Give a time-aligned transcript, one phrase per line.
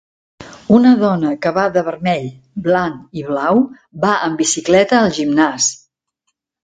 [0.75, 2.25] Una dona que va de vermell,
[2.69, 3.61] blanc i blau,
[4.07, 5.69] va amb bicicleta al gimnàs.